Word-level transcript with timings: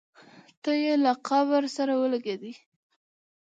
تی 0.63 0.75
یې 0.83 0.93
له 1.03 1.13
قبر 1.27 1.63
سره 1.75 1.93
ولګېدی. 2.01 2.53